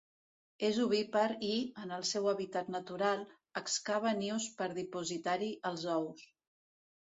És 0.69 0.77
ovípar 0.85 1.25
i, 1.49 1.51
en 1.83 1.93
el 1.97 2.05
seu 2.13 2.25
hàbitat 2.31 2.73
natural, 2.77 3.23
excava 3.63 4.17
nius 4.23 4.49
per 4.57 4.71
dipositar-hi 4.81 5.53
els 5.73 5.89
ous. 6.01 6.29